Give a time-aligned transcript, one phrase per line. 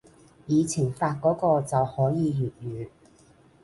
[0.47, 2.89] 以前發個個就可以粵語